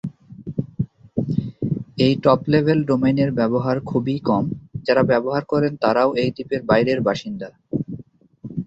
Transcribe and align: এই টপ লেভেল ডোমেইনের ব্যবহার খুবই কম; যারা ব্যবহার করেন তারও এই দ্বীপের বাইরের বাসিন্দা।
এই 2.05 2.13
টপ 2.23 2.41
লেভেল 2.53 2.79
ডোমেইনের 2.89 3.31
ব্যবহার 3.39 3.77
খুবই 3.89 4.17
কম; 4.27 4.43
যারা 4.85 5.01
ব্যবহার 5.11 5.43
করেন 5.51 5.73
তারও 5.83 6.09
এই 6.21 6.29
দ্বীপের 6.35 6.61
বাইরের 6.69 6.99
বাসিন্দা। 7.07 7.49